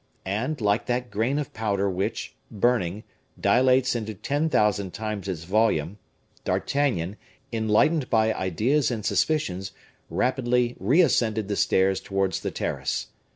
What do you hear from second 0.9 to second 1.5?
grain